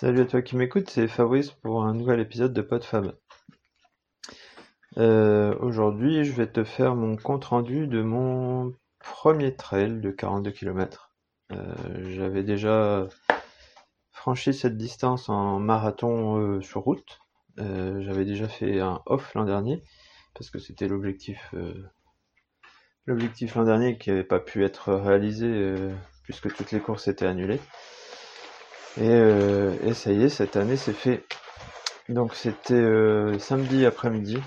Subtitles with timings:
[0.00, 3.18] Salut à toi qui m'écoute, c'est Fabrice pour un nouvel épisode de PodFab.
[4.96, 10.52] Euh, aujourd'hui, je vais te faire mon compte rendu de mon premier trail de 42
[10.52, 11.12] km.
[11.52, 11.74] Euh,
[12.14, 13.08] j'avais déjà
[14.10, 17.20] franchi cette distance en marathon euh, sur route.
[17.58, 19.84] J'avais déjà fait un off l'an dernier
[20.32, 21.54] parce que c'était l'objectif
[23.04, 25.74] l'objectif l'an dernier qui n'avait pas pu être réalisé
[26.22, 27.60] puisque toutes les courses étaient annulées.
[28.98, 31.24] Euh, et, ça y est, cette année c'est fait.
[32.08, 34.38] Donc c'était euh, samedi après-midi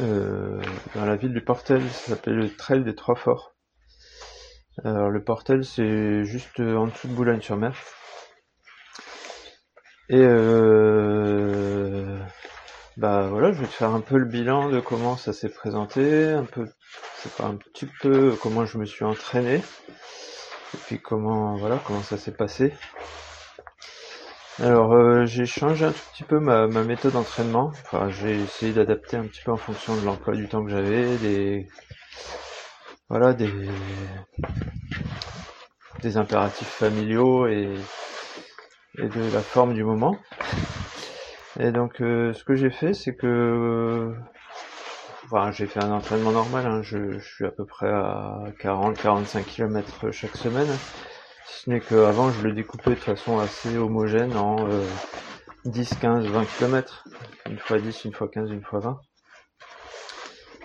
[0.00, 0.60] euh,
[0.94, 3.54] dans la ville du Portel, ça s'appelle le Trail des Trois Forts.
[4.84, 7.74] Alors le Portel c'est juste en dessous de Boulogne-sur-Mer.
[10.08, 10.26] Et
[12.96, 16.32] bah voilà, je vais te faire un peu le bilan de comment ça s'est présenté,
[16.32, 16.68] un peu,
[17.16, 19.62] c'est pas un petit peu comment je me suis entraîné,
[20.74, 22.72] et puis comment voilà comment ça s'est passé.
[24.58, 27.72] Alors euh, j'ai changé un tout petit peu ma, méthode d'entraînement.
[27.84, 31.16] Enfin, j'ai essayé d'adapter un petit peu en fonction de l'emploi du temps que j'avais,
[31.18, 31.66] des
[33.08, 33.50] voilà des
[36.02, 37.74] des impératifs familiaux et,
[38.98, 40.18] et de la forme du moment.
[41.58, 44.14] Et donc euh, ce que j'ai fait, c'est que
[45.52, 46.66] j'ai fait un entraînement normal.
[46.66, 46.82] Hein.
[46.82, 50.68] Je, suis à peu près à 40-45 km chaque semaine.
[51.46, 54.56] Ce n'est qu'avant, je le découpais de façon assez homogène en
[55.64, 57.04] 10, 15, 20 km.
[57.48, 59.00] Une fois 10, une fois 15, une fois 20.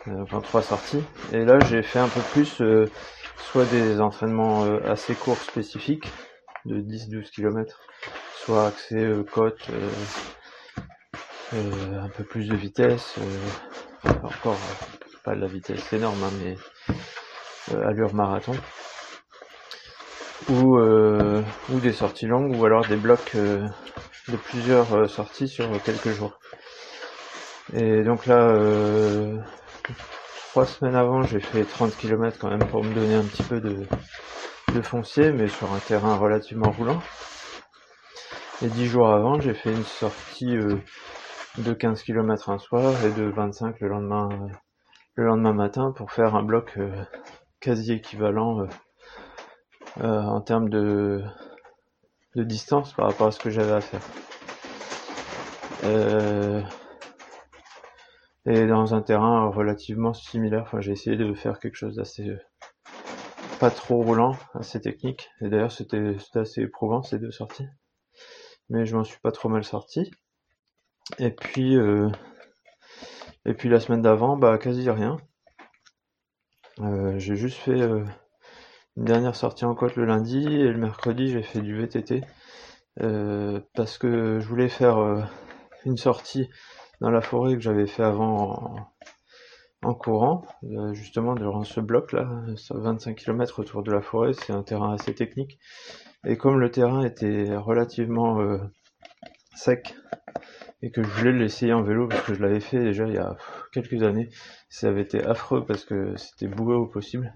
[0.08, 1.02] Euh, enfin, trois sorties.
[1.34, 2.90] Et là, j'ai fait un peu plus, euh,
[3.38, 6.12] soit des entraînements euh, assez courts spécifiques,
[6.66, 7.80] de 10-12 km,
[8.36, 9.68] soit accès côte,
[11.54, 13.16] un peu plus de vitesse,
[14.24, 14.60] encore
[15.24, 16.58] pas de la vitesse énorme, hein, mais
[17.84, 18.54] allure marathon
[20.50, 23.68] ou, euh, ou des sorties longues ou alors des blocs euh,
[24.28, 26.40] de plusieurs euh, sorties sur quelques jours.
[27.74, 28.56] Et donc là,
[30.52, 33.60] trois semaines avant, j'ai fait 30 km quand même pour me donner un petit peu
[33.60, 37.02] de foncier, mais sur un terrain relativement roulant.
[38.62, 40.56] Et dix jours avant, j'ai fait une sortie
[41.58, 44.30] de 15 km un soir et de 25 le lendemain,
[45.16, 46.78] le lendemain matin pour faire un bloc
[47.60, 48.68] quasi équivalent
[50.02, 51.24] euh, en termes de,
[52.36, 54.02] de distance par rapport à ce que j'avais à faire.
[55.86, 56.62] Euh,
[58.46, 62.38] et dans un terrain relativement similaire, enfin j'ai essayé de faire quelque chose d'assez
[63.60, 65.30] pas trop roulant, assez technique.
[65.42, 67.68] Et d'ailleurs c'était assez éprouvant ces deux sorties.
[68.70, 70.12] Mais je m'en suis pas trop mal sorti.
[71.20, 72.10] Et puis euh,
[73.46, 75.18] et puis la semaine d'avant, bah quasi rien.
[76.80, 77.80] Euh, j'ai juste fait
[78.98, 82.22] une dernière sortie en côte le lundi et le mercredi j'ai fait du VTT
[83.02, 85.22] euh, parce que je voulais faire euh,
[85.86, 86.50] une sortie
[87.02, 88.76] dans la forêt que j'avais fait avant
[89.82, 92.28] en, courant euh, justement durant ce bloc là
[92.72, 94.34] 25 km autour de la forêt.
[94.34, 95.60] C'est un terrain assez technique.
[96.26, 98.40] Et comme le terrain était relativement
[99.56, 99.94] sec
[100.86, 103.18] et que je voulais l'essayer en vélo parce que je l'avais fait déjà il y
[103.18, 103.36] a
[103.74, 104.30] quelques années
[104.70, 107.34] ça avait été affreux parce que c'était boueux au possible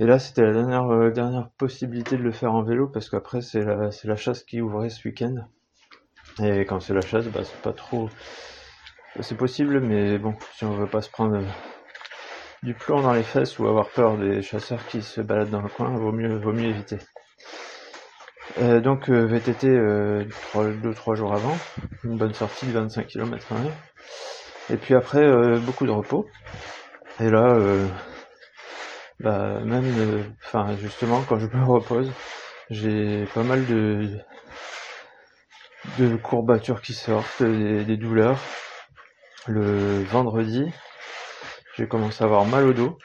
[0.00, 3.42] et là, c'était la dernière, euh, dernière possibilité de le faire en vélo parce qu'après,
[3.42, 5.46] c'est la, la chasse qui ouvrait ce week-end.
[6.42, 8.08] Et quand c'est la chasse, bah, c'est pas trop.
[9.20, 11.42] C'est possible, mais bon, si on veut pas se prendre
[12.62, 15.68] du plomb dans les fesses ou avoir peur des chasseurs qui se baladent dans le
[15.68, 16.98] coin, vaut mieux, vaut mieux éviter.
[18.58, 21.58] Euh, donc VTT 2-3 jours avant,
[22.04, 23.46] une bonne sortie de 25 km
[24.70, 26.30] Et puis après, beaucoup de repos.
[27.20, 27.54] Et là,
[29.20, 32.10] bah même, euh, enfin justement quand je me repose,
[32.70, 34.08] j'ai pas mal de
[35.98, 38.38] de courbatures qui sortent, des, douleurs.
[39.46, 40.64] Le vendredi,
[41.76, 42.98] j'ai commencé à avoir mal au dos.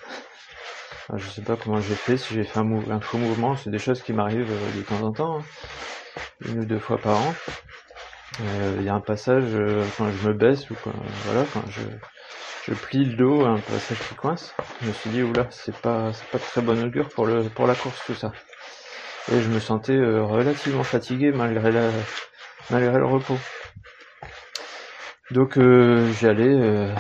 [1.16, 4.02] Je sais pas comment j'ai fait, si j'ai fait un, faux mouvement, c'est des choses
[4.02, 5.44] qui m'arrivent euh, de temps en temps, hein.
[6.48, 7.34] une ou deux fois par an.
[8.42, 9.52] Euh, il y a un passage
[9.98, 10.92] quand je me baisse ou quand
[11.26, 11.82] voilà quand je
[12.68, 14.56] je plie le dos, un passage qui coince.
[14.82, 17.68] Je me suis dit, oula, c'est pas, c'est pas très bon augure pour le, pour
[17.68, 18.32] la course, tout ça.
[19.32, 21.92] Et je me sentais euh, relativement fatigué malgré la,
[22.72, 23.38] malgré le repos.
[25.30, 26.92] Donc, euh, j'y allais euh,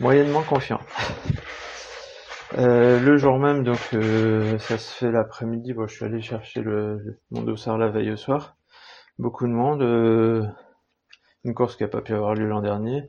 [0.00, 0.80] moyennement confiant.
[2.58, 5.72] Le jour même, donc, ça se fait l'après-midi.
[5.74, 8.56] Bon, je suis allé chercher le, mon dossard la veille au soir.
[9.18, 9.82] Beaucoup de monde.
[11.44, 13.08] une course qui a pas pu avoir lieu l'an dernier.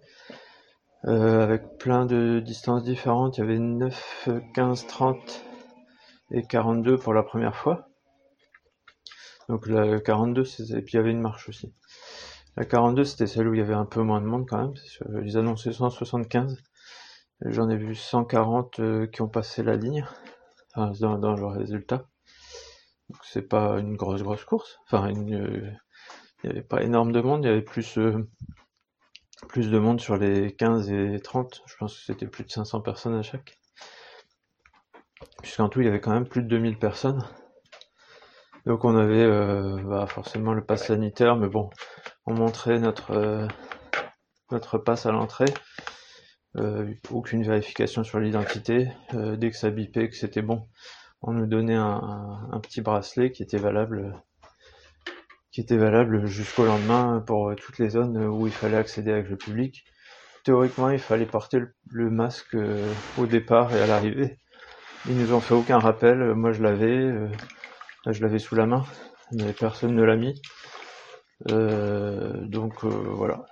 [1.06, 3.38] Euh, avec plein de distances différentes.
[3.38, 5.46] Il y avait 9, 15, 30
[6.32, 7.88] et 42 pour la première fois.
[9.48, 11.74] Donc la 42, et puis il y avait une marche aussi.
[12.58, 14.74] La 42, c'était celle où il y avait un peu moins de monde quand même.
[15.24, 16.62] Ils annonçaient 175.
[17.42, 20.06] J'en ai vu 140 euh, qui ont passé la ligne
[20.76, 22.06] enfin, dans, le résultat.
[23.10, 24.80] Donc c'est pas une grosse grosse course.
[24.86, 25.72] Enfin, euh,
[26.44, 27.44] il n'y avait pas énorme de monde.
[27.44, 28.28] Il y avait plus euh,
[29.48, 31.64] plus de monde sur les 15 et 30.
[31.66, 33.58] Je pense que c'était plus de 500 personnes à chaque.
[35.42, 37.24] Puisqu'en tout, il y avait quand même plus de 2000 personnes.
[38.66, 41.70] Donc on avait euh, bah, forcément le pass sanitaire, mais bon,
[42.26, 43.48] on montrait notre euh,
[44.52, 45.52] notre passe à l'entrée.
[46.58, 48.88] Euh, aucune vérification sur l'identité.
[49.14, 50.68] dès que ça bipait, que c'était bon,
[51.22, 54.16] on nous donnait un, petit bracelet qui était valable
[55.52, 59.36] qui était valable jusqu'au lendemain pour toutes les zones où il fallait accéder avec le
[59.36, 59.84] public.
[60.44, 61.60] Théoriquement, il fallait porter
[61.90, 62.56] le, masque
[63.18, 64.40] au départ et à l'arrivée.
[65.08, 66.34] Ils nous ont fait aucun rappel.
[66.36, 67.12] Moi, je l'avais
[68.08, 68.84] je l'avais sous la main,
[69.32, 70.42] mais personne ne l'a mis.
[71.52, 73.46] Euh, donc euh, voilà.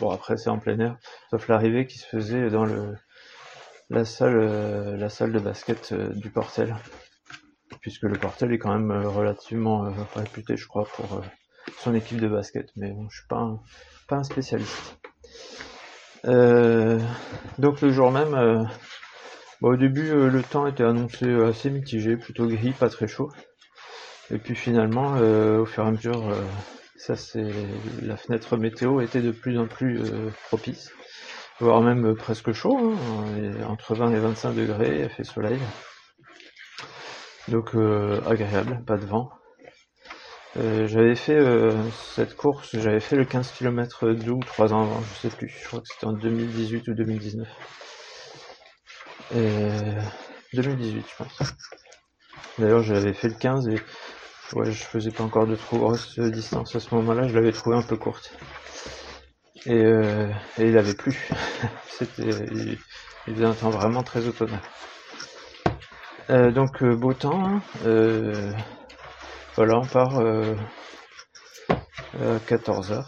[0.00, 0.96] Bon après c'est en plein air,
[1.30, 2.94] sauf l'arrivée qui se faisait dans le
[3.90, 6.76] la salle euh, de basket du Portel,
[7.80, 11.22] puisque le Portel est quand même relativement réputé je crois pour
[11.78, 13.60] son équipe de basket, mais bon je suis pas un,
[14.08, 14.98] pas un spécialiste.
[16.24, 18.68] donc le jour même,
[19.62, 23.30] au début le temps était annoncé assez mitigé, plutôt gris, pas très chaud.
[24.30, 26.42] Et puis finalement, euh, au fur et à mesure, euh,
[26.98, 27.50] ça c'est
[28.02, 30.92] la fenêtre météo était de plus en plus euh, propice,
[31.60, 35.60] voire même presque chaud, hein, entre 20 et 25 degrés, il fait soleil.
[37.48, 37.74] Donc
[38.26, 39.30] agréable, pas de vent.
[40.56, 41.40] j'avais fait
[42.14, 45.48] cette course, j'avais fait le 15 km deux ou trois ans avant, je sais plus,
[45.48, 47.48] je crois que c'était en 2018 ou 2019.
[50.52, 51.54] 2018 je pense.
[52.58, 53.80] D'ailleurs j'avais fait le 15 et
[54.54, 57.76] Ouais, je faisais pas encore de trop grosses distances à ce moment-là, je l'avais trouvé
[57.76, 58.32] un peu courte.
[59.66, 61.28] Et, euh, et il avait plu.
[61.88, 62.78] C'était, il,
[63.34, 64.60] faisait un temps vraiment très automnal.
[66.30, 67.46] Euh, donc euh, beau temps.
[67.46, 67.60] Hein.
[67.84, 68.52] Euh,
[69.56, 70.54] voilà, on part euh,
[72.18, 73.04] à 14h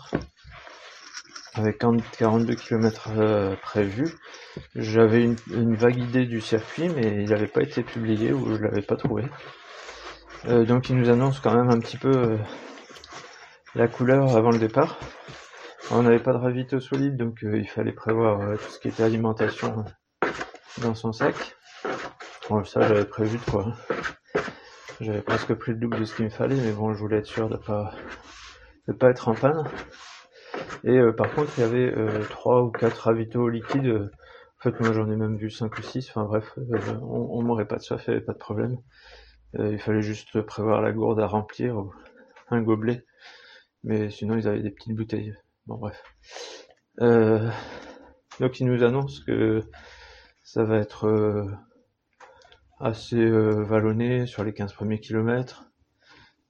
[1.54, 4.12] avec 42 km prévus.
[4.74, 8.60] J'avais une, une, vague idée du circuit, mais il n'avait pas été publié ou je
[8.60, 9.24] l'avais pas trouvé.
[10.46, 12.38] Euh, donc il nous annonce quand même un petit peu euh,
[13.74, 14.98] la couleur avant le départ.
[15.90, 19.02] On n'avait pas de ravito solide, donc euh, il fallait prévoir tout ce qui était
[19.02, 19.84] alimentation
[20.80, 21.56] dans son sac.
[22.48, 23.66] Bon, ça j'avais prévu de quoi.
[23.66, 24.42] Hein.
[25.00, 27.26] J'avais presque pris le double de ce qu'il me fallait, mais bon, je voulais être
[27.26, 27.92] sûr de pas
[28.88, 29.64] de pas être en panne.
[30.84, 31.94] Et par contre, il y avait
[32.30, 34.10] trois ou quatre ravitaux liquides.
[34.58, 36.08] En fait, moi j'en ai même vu cinq ou six.
[36.10, 36.52] Enfin bref,
[37.02, 38.76] on, on m'aurait pas de soif, pas de problème.
[39.58, 41.92] Euh, il fallait juste prévoir la gourde à remplir ou
[42.50, 43.04] un gobelet.
[43.82, 45.34] Mais sinon, ils avaient des petites bouteilles.
[45.66, 46.02] Bon, bref.
[47.00, 47.50] Euh,
[48.38, 49.62] donc, ils nous annoncent que
[50.44, 51.50] ça va être euh,
[52.78, 55.70] assez vallonné sur les 15 premiers kilomètres.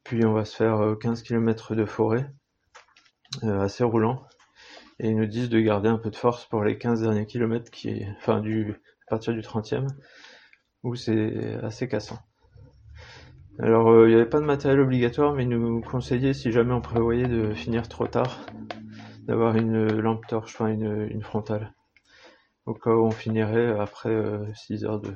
[0.04, 2.30] Puis, on va se faire 15 kilomètres de forêt,
[3.42, 4.26] assez roulant.
[4.98, 7.70] Et ils nous disent de garder un peu de force pour les 15 derniers kilomètres,
[7.70, 8.72] qui enfin, du,
[9.06, 9.86] à partir du 30e,
[10.82, 12.18] où c'est assez cassant.
[13.62, 16.80] Alors, euh, il n'y avait pas de matériel obligatoire, mais nous conseillaient, si jamais on
[16.80, 18.46] prévoyait de finir trop tard,
[19.26, 21.74] d'avoir une lampe torche, enfin une, une, frontale.
[22.64, 24.16] Au cas où on finirait après
[24.54, 25.12] 6 euh, heures de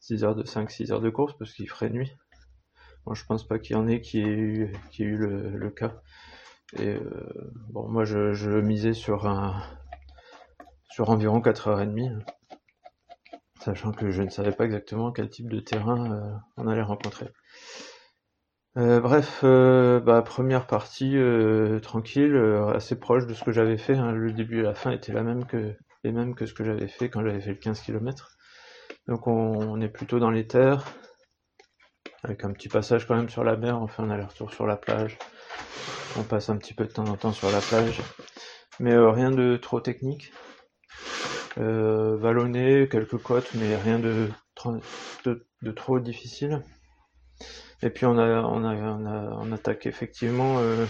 [0.00, 2.10] 6 heures de 5, 6 heures de course, parce qu'il ferait nuit.
[3.04, 5.50] Moi, je pense pas qu'il y en ait qui ait eu, qui ait eu le,
[5.50, 6.00] le cas.
[6.78, 9.62] Et euh, bon, moi, je, je misais sur un
[10.88, 12.22] sur environ 4h30
[13.62, 17.28] sachant que je ne savais pas exactement quel type de terrain euh, on allait rencontrer.
[18.76, 21.16] Euh, bref, euh, bah, première partie
[21.82, 22.36] tranquille,
[22.74, 23.96] assez proche de ce que j'avais fait.
[23.96, 24.12] Hein.
[24.12, 26.88] Le début et la fin étaient la même que, les mêmes que ce que j'avais
[26.88, 28.36] fait quand j'avais fait le 15 km.
[29.06, 30.84] Donc on, est plutôt dans les terres,
[32.22, 34.76] avec un petit passage quand même sur la mer, on fait un aller-retour sur la
[34.76, 35.18] plage.
[36.18, 38.00] On passe un petit peu de temps en temps sur la plage,
[38.80, 40.32] mais rien de trop technique
[41.58, 44.28] euh, vallonné, quelques côtes, mais rien de,
[45.74, 46.62] trop difficile.
[47.82, 50.86] Et puis on a on a on, attaque effectivement euh,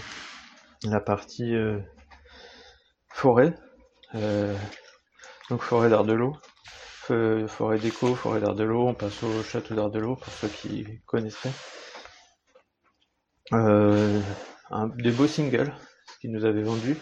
[0.83, 1.79] la partie euh,
[3.09, 3.55] forêt,
[4.15, 4.55] euh,
[5.49, 6.37] donc forêt d'Ardelot,
[7.47, 8.89] forêt d'écho, forêt d'Ardelot.
[8.89, 11.53] On passe au château d'Ardelot pour ceux qui connaisseraient.
[13.51, 15.73] Un, des beaux singles,
[16.11, 16.97] ce qu'ils nous avaient vendu.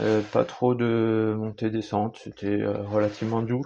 [0.00, 3.64] Euh, pas trop de montée descente, c'était euh, relativement doux.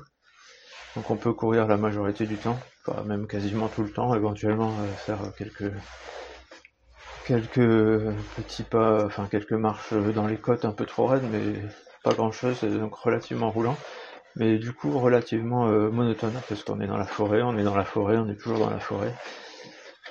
[0.94, 2.58] Donc on peut courir la majorité du temps,
[3.04, 5.72] même quasiment tout le temps, éventuellement euh, faire quelques
[7.26, 11.40] quelques petits pas, enfin quelques marches dans les côtes un peu trop raides, mais
[12.02, 13.76] pas grand chose, donc relativement roulant.
[14.36, 17.84] Mais du coup relativement monotone, parce qu'on est dans la forêt, on est dans la
[17.84, 19.14] forêt, on est toujours dans la forêt.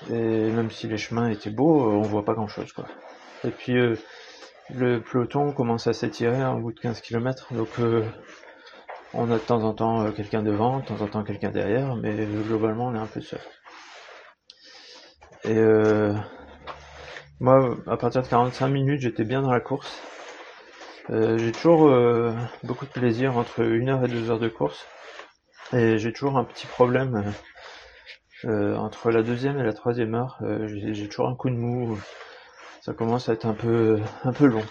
[0.10, 2.86] Et même si les chemins étaient beaux, on voit pas grand chose quoi.
[3.46, 3.78] Et puis
[4.74, 8.04] le peloton commence à s'étirer au bout de 15 km, donc euh,
[9.14, 12.26] on a de temps en temps quelqu'un devant, de temps en temps quelqu'un derrière, mais
[12.48, 13.40] globalement on est un peu seul.
[15.46, 15.58] Et
[17.42, 20.02] moi, à partir de 45 minutes, j'étais bien dans la course.
[21.10, 22.34] Euh, j'ai toujours euh,
[22.64, 24.86] beaucoup de plaisir entre une heure et deux heures de course.
[25.72, 27.32] Et j'ai toujours un petit problème
[28.44, 30.38] euh, entre la deuxième et la troisième heure.
[30.68, 31.98] j'ai toujours un coup de mou.
[32.82, 34.64] Ça commence à être un peu, un peu long.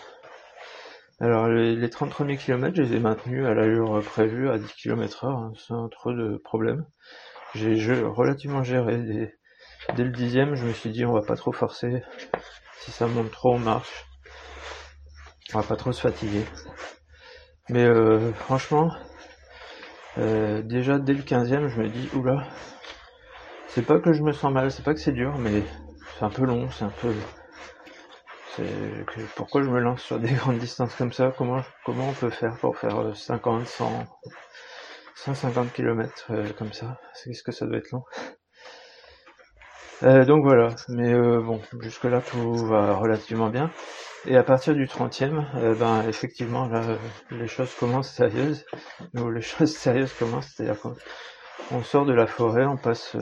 [1.20, 4.72] Alors les, les 30 premiers kilomètres, je les ai maintenus à l'allure prévue à 10
[4.74, 6.84] km heure, hein, sans trop de problèmes.
[7.54, 9.32] J'ai relativement géré
[9.96, 12.02] dès le dixième, je me suis dit on va pas trop forcer.
[12.80, 14.06] Si ça monte trop, on marche.
[15.54, 16.44] On va pas trop se fatiguer.
[17.70, 18.90] Mais euh, franchement,
[20.18, 22.46] euh, déjà dès le quinzième, je me dis oula,
[23.68, 25.62] c'est pas que je me sens mal, c'est pas que c'est dur, mais
[26.18, 27.12] c'est un peu long, c'est un peu.
[29.36, 31.32] Pourquoi je me lance sur des grandes distances comme ça?
[31.36, 34.06] Comment comment on peut faire pour faire 50, 100,
[35.14, 37.00] 150 km comme ça?
[37.24, 38.04] Qu'est-ce que ça doit être long?
[40.04, 43.70] Euh, donc voilà, mais euh, bon, jusque là tout va relativement bien.
[44.26, 46.82] Et à partir du 30e, euh, ben effectivement là
[47.32, 48.64] les choses commencent sérieuses.
[49.14, 53.16] Ou les choses sérieuses commencent, c'est-à-dire qu'on sort de la forêt, on passe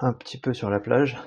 [0.00, 1.18] un petit peu sur la plage.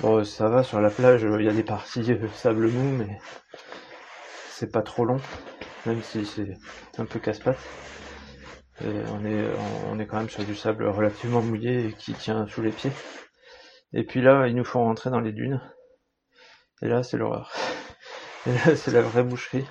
[0.00, 3.18] Bon ça va sur la plage, il y a des parties de sable mou, mais
[4.50, 5.20] c'est pas trop long,
[5.86, 6.56] même si c'est
[6.98, 7.58] un peu casse-pattes
[8.84, 9.48] on est,
[9.90, 12.92] on est quand même sur du sable relativement mouillé et qui tient sous les pieds.
[13.92, 15.60] Et puis là, ils nous font rentrer dans les dunes.
[16.82, 17.52] Et là, c'est l'horreur.
[18.46, 19.66] Et là, c'est la vraie boucherie.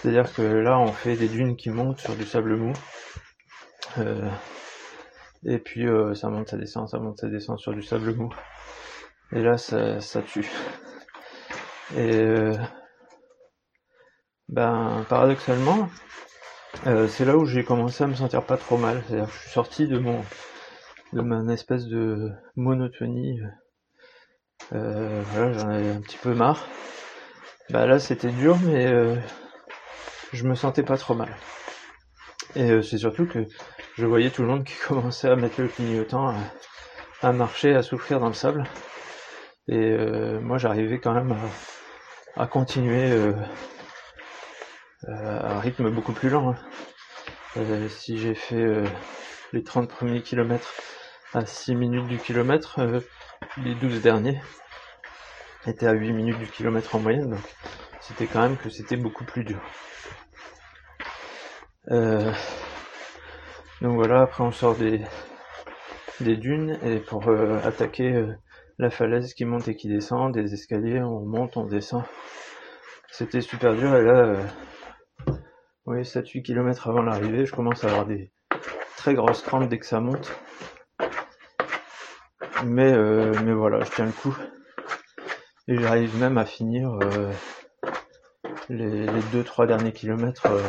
[0.00, 2.72] C'est-à-dire que là, on fait des dunes qui montent sur du sable mou.
[3.98, 4.28] Euh,
[5.46, 8.34] et puis, euh, ça monte, ça descend, ça monte, ça descend sur du sable mou.
[9.34, 10.48] Et là, ça, tue.
[11.96, 12.56] Et euh,
[14.48, 15.88] ben, paradoxalement,
[16.86, 19.02] euh, c'est là où j'ai commencé à me sentir pas trop mal.
[19.06, 20.24] C'est-à-dire que je suis sorti de mon
[21.12, 23.40] de mon espèce de monotonie.
[24.72, 26.68] Euh, voilà, j'en avais un petit peu marre.
[27.70, 28.86] Bah là c'était dur mais
[30.32, 31.34] je me sentais pas trop mal.
[32.54, 33.46] Et c'est surtout que
[33.96, 36.34] je voyais tout le monde qui commençait à mettre le clignotant,
[37.20, 38.64] à marcher, à souffrir dans le sable.
[39.68, 39.96] Et
[40.42, 43.12] moi j'arrivais quand même à, à continuer
[45.08, 46.50] euh, à un rythme beaucoup plus lent.
[46.50, 46.56] Hein.
[47.56, 48.84] Euh, si j'ai fait euh,
[49.52, 50.72] les 30 premiers kilomètres
[51.34, 52.80] à 6 minutes du kilomètre,
[53.58, 54.40] les 12 derniers
[55.66, 57.54] étaient à 8 minutes du kilomètre en moyenne, donc
[58.00, 59.60] c'était quand même que c'était beaucoup plus dur.
[61.88, 62.34] donc
[63.96, 65.02] voilà, après on sort des,
[66.20, 67.28] des dunes et pour
[67.64, 68.24] attaquer
[68.78, 72.02] la falaise qui monte et qui descend, des escaliers, on monte, on descend.
[73.10, 74.36] C'était super dur et là
[75.86, 78.32] oui, 7-8 km avant l'arrivée, je commence à avoir des
[78.96, 80.32] très grosses crampes dès que ça monte.
[82.64, 84.34] Mais, euh, mais voilà, je tiens le coup.
[85.68, 87.30] Et j'arrive même à finir euh,
[88.70, 90.62] les, 2-3 derniers kilomètres euh,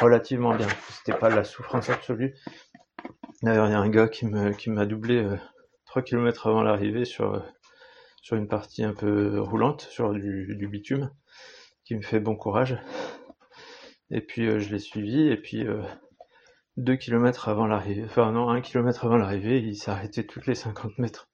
[0.00, 0.68] relativement bien.
[0.88, 2.34] C'était pas la souffrance absolue.
[3.42, 5.28] D'ailleurs, il y a un gars qui me qui m'a doublé
[5.88, 7.42] 3 km avant l'arrivée sur,
[8.22, 11.10] sur une partie un peu roulante, sur du, du bitume,
[11.84, 12.78] qui me fait bon courage.
[14.10, 15.82] Et puis euh, je l'ai suivi, et puis euh,
[16.76, 20.98] deux kilomètres avant l'arrivée, enfin non, un kilomètre avant l'arrivée, il arrêté toutes les 50
[20.98, 21.28] mètres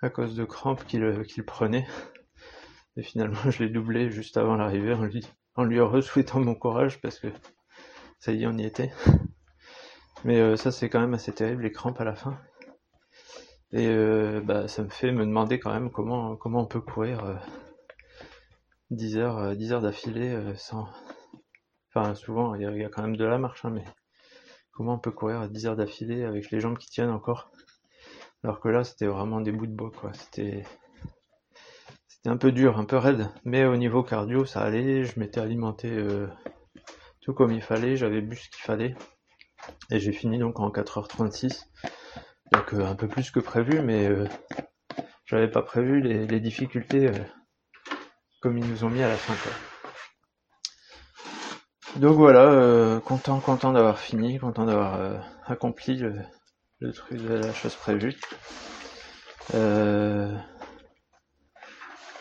[0.00, 1.86] à cause de crampes qu'il euh, prenait.
[2.96, 5.26] Et finalement, je l'ai doublé juste avant l'arrivée en lui,
[5.56, 7.28] en lui re-souhaitant mon courage parce que
[8.20, 8.92] ça y est, on y était.
[10.24, 12.36] Mais ça, c'est quand même assez terrible, les crampes à la fin.
[13.72, 17.38] Et bah, ça me fait me demander quand même comment, comment on peut courir
[18.90, 20.88] 10 heures, 10 heures d'affilée sans,
[21.94, 23.84] Enfin, souvent, il y, a, quand même de la marche, hein, mais
[24.72, 27.50] comment on peut courir à 10 heures d'affilée avec les jambes qui tiennent encore?
[28.44, 30.12] Alors que là, c'était vraiment des bouts de bois, quoi.
[30.12, 30.64] C'était
[32.06, 35.04] c'était un peu dur, un peu raide, mais au niveau cardio, ça allait.
[35.04, 36.28] Je m'étais alimenté euh,
[37.20, 38.94] tout comme il fallait, j'avais bu ce qu'il fallait,
[39.90, 41.64] et j'ai fini donc en 4h36,
[42.52, 44.26] donc euh, un peu plus que prévu, mais euh,
[45.26, 47.10] j'avais pas prévu les, difficultés
[48.40, 49.34] comme ils nous ont mis à la fin.
[51.96, 57.52] Donc voilà, euh, content, content d'avoir fini, content d'avoir euh, accompli le, truc de la
[57.52, 58.14] chose prévue.
[59.54, 60.36] Euh,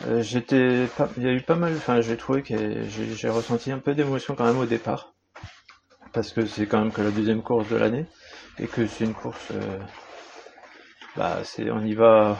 [0.05, 3.71] Euh, j'étais pas, il y a eu pas mal, enfin j'ai trouvé que j'ai, ressenti
[3.71, 5.15] un peu d'émotion quand même au départ,
[6.13, 8.05] parce que c'est quand même que la deuxième course de l'année
[8.59, 9.79] et que c'est une course, euh,
[11.17, 12.37] bah c'est, on y va,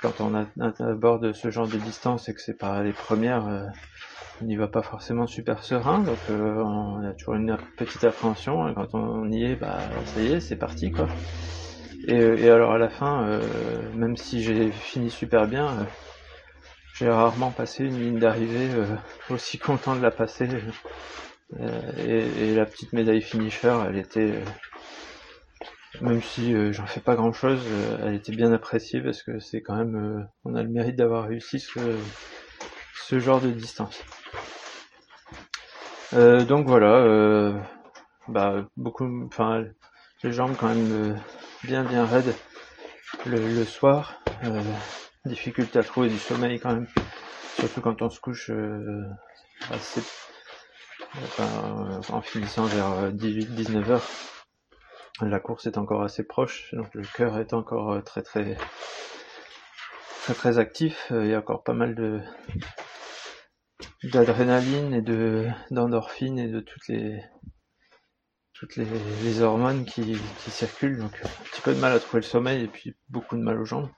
[0.00, 3.66] quand on aborde ce genre de distance et que c'est pas les premières, euh,
[4.40, 8.68] on n'y va pas forcément super serein, donc euh, on a toujours une petite appréhension
[8.68, 11.06] et quand on y est, bah ça y est, c'est parti quoi.
[12.06, 13.40] Et, alors à la fin, euh,
[13.94, 15.86] même si j'ai fini super bien,
[16.94, 18.68] j'ai rarement passé une ligne d'arrivée
[19.30, 20.48] aussi content de la passer.
[21.98, 24.34] Et, la petite médaille finisher, elle était,
[26.00, 27.60] même si j'en fais pas grand chose,
[28.02, 31.60] elle était bien appréciée parce que c'est quand même, on a le mérite d'avoir réussi
[31.60, 31.80] ce,
[32.94, 34.02] ce genre de distance.
[36.12, 37.54] donc voilà,
[38.28, 39.64] bah beaucoup, enfin
[40.22, 41.18] les jambes quand même
[41.64, 42.34] bien bien raide
[43.26, 44.20] le, soir.
[44.44, 44.62] Euh,
[45.24, 46.86] difficulté à trouver du sommeil quand même,
[47.58, 49.04] surtout quand on se couche euh,
[49.70, 50.02] assez,
[52.12, 54.02] en finissant vers 18-19 heures.
[55.20, 58.56] La course est encore assez proche, donc le cœur est encore euh, très très
[60.22, 61.06] très très actif.
[61.10, 62.20] Il y a encore pas mal de
[64.02, 67.22] d'adrénaline et de d'endorphine et de toutes les
[68.54, 70.16] toutes les, hormones qui,
[70.48, 73.42] circulent, donc un petit peu de mal à trouver le sommeil et puis beaucoup de
[73.42, 73.90] mal aux jambes.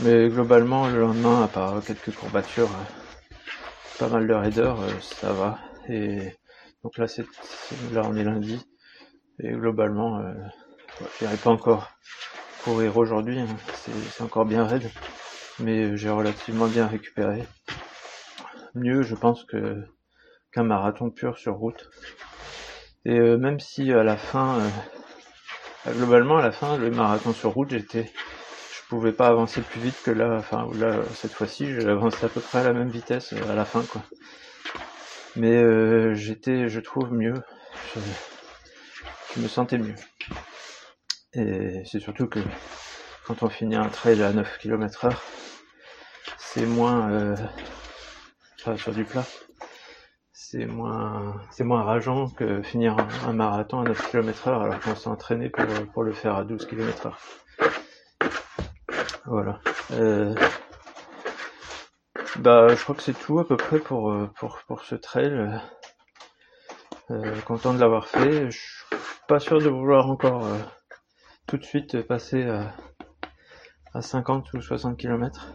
[0.00, 3.36] Mais globalement, le lendemain, à part quelques courbatures, euh,
[3.98, 5.58] pas mal de raideurs, euh, ça va.
[5.88, 6.32] Et
[6.82, 7.26] donc là, c'est
[7.92, 8.64] là on est lundi
[9.42, 10.34] et globalement, euh,
[11.18, 11.90] j'irai pas encore
[12.64, 13.46] courir aujourd'hui, hein.
[13.74, 14.90] c'est encore bien raide,
[15.58, 17.42] mais j'ai relativement bien récupéré.
[18.74, 19.82] Mieux, je pense que
[20.52, 21.90] qu'un marathon pur sur route.
[23.04, 24.68] Et euh, même si à la fin, euh,
[25.86, 29.80] bah, globalement à la fin, le marathon sur route, j'étais, je pouvais pas avancer plus
[29.80, 30.36] vite que là.
[30.38, 33.64] Enfin là, cette fois-ci, j'avançais à peu près à la même vitesse euh, à la
[33.64, 34.02] fin, quoi.
[35.36, 37.40] Mais j'étais, je trouve mieux.
[37.94, 38.00] Je,
[39.36, 39.94] me sentais mieux.
[41.32, 42.40] Et c'est surtout que
[43.26, 45.22] quand on finit un trail à 9 km heure,
[46.38, 47.34] c'est moins,
[48.60, 49.24] enfin, sur du plat,
[50.32, 54.96] c'est moins c'est moins rageant que finir un, marathon à 9 km heure alors qu'on
[54.96, 57.18] s'est entraîné pour, le faire à 12 km heure.
[59.26, 59.60] Voilà.
[59.92, 60.34] Euh,
[62.38, 65.60] bah je crois que c'est tout à peu près pour, pour, pour ce trail.
[67.10, 68.50] Euh, content de l'avoir fait.
[68.52, 68.58] Je
[69.30, 70.58] pas sûr de vouloir encore euh,
[71.46, 72.74] tout de suite passer à,
[73.94, 75.54] à 50 ou 60 km.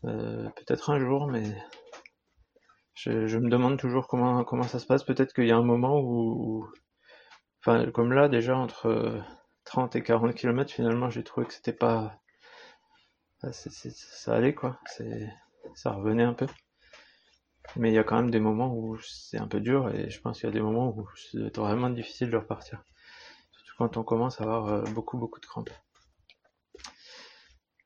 [0.00, 1.42] Peut-être un jour, mais
[2.94, 5.04] je, me demande toujours comment, comment ça se passe.
[5.04, 6.66] Peut-être qu'il y a un moment où,
[7.60, 9.22] enfin, comme là, déjà, entre
[9.64, 12.22] 30 et 40 km, finalement, j'ai trouvé que c'était pas,
[13.52, 14.80] ça allait, quoi.
[15.74, 16.46] Ça revenait un peu.
[17.76, 20.20] Mais il y a quand même des moments où c'est un peu dur et je
[20.20, 22.82] pense qu'il y a des moments où c'est vraiment difficile de repartir.
[23.52, 25.70] Surtout quand on commence à avoir euh, beaucoup, beaucoup de crampes.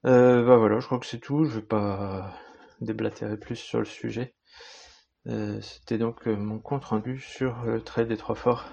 [0.06, 1.44] Euh, bah voilà, je crois que c'est tout.
[1.44, 2.34] Je vais pas
[2.80, 4.34] déblatérer plus sur le sujet.
[5.26, 8.66] Euh, c'était donc mon compte rendu sur le trail des Trois Forts,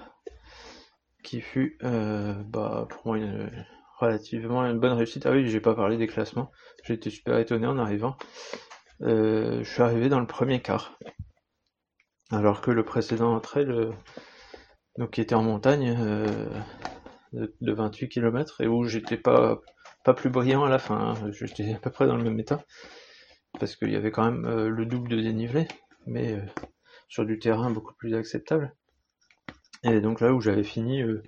[1.22, 3.50] qui fut bah, pour moi une,
[3.98, 5.24] relativement une bonne réussite.
[5.26, 6.50] Ah oui, j'ai pas parlé des classements.
[6.88, 8.16] Été super étonné en arrivant.
[9.02, 10.98] Je suis arrivé dans le premier quart,
[12.30, 13.68] alors que le précédent trail,
[14.98, 15.96] donc qui était en montagne,
[17.32, 19.60] de, 28 km et où j'étais pas
[20.04, 21.14] pas plus brillant à la fin.
[21.14, 21.30] Hein.
[21.30, 22.64] J'étais à peu près dans le même état
[23.58, 25.68] parce qu'il y avait quand même le double de dénivelé
[26.06, 26.46] mais euh,
[27.08, 28.74] sur du terrain beaucoup plus acceptable.
[29.84, 31.22] Et donc là où j'avais fini euh,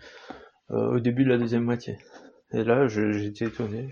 [0.71, 1.99] euh, au début de la deuxième moitié.
[2.53, 3.89] Et là j'étais étonné,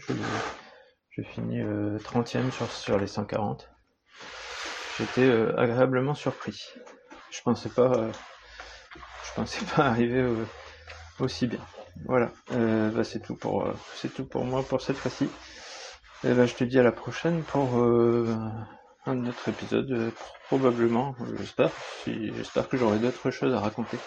[1.10, 3.71] j'ai fini 30ème sur, sur les 140.
[5.02, 6.70] J'étais agréablement surpris.
[7.30, 7.92] Je pensais pas
[8.94, 10.24] je pensais pas arriver
[11.18, 11.60] aussi bien.
[12.06, 15.28] Voilà, bah, c'est tout pour c'est tout pour moi pour cette fois-ci.
[16.24, 17.68] Et bah, je te dis à la prochaine pour
[19.06, 20.10] un autre épisode, euh,
[20.46, 21.70] probablement, j'espère.
[22.04, 23.98] Si, j'espère que j'aurai d'autres choses à raconter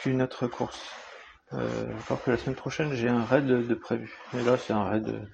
[0.00, 0.80] qu'une autre course.
[1.54, 4.18] Euh, encore que la semaine prochaine, j'ai un raid de, prévu.
[4.34, 5.28] Et là, c'est un raid,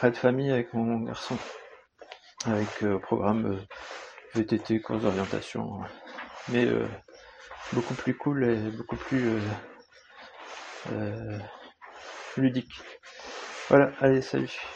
[0.00, 1.36] raid famille avec mon garçon.
[2.44, 3.60] Avec euh, programme euh,
[4.34, 5.80] VTT, course d'orientation.
[6.48, 6.66] Mais
[7.72, 9.40] beaucoup plus cool et beaucoup plus
[12.36, 12.84] ludique.
[13.68, 14.73] Voilà, allez, salut.